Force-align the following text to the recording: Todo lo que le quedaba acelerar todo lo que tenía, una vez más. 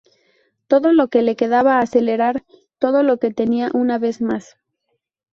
Todo 0.65 0.93
lo 0.93 1.09
que 1.09 1.21
le 1.21 1.35
quedaba 1.35 1.77
acelerar 1.77 2.43
todo 2.79 3.03
lo 3.03 3.19
que 3.19 3.31
tenía, 3.31 3.69
una 3.71 3.99
vez 3.99 4.19
más. 4.19 4.57